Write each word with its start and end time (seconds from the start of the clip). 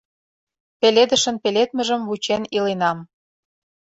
Пеледышын 0.79 1.35
пеледмыжым 1.43 2.01
вучен 2.07 2.43
иленам. 2.57 2.97